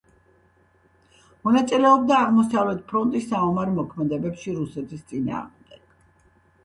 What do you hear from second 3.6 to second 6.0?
მოქმედებებში რუსეთის წინააღმდეგ.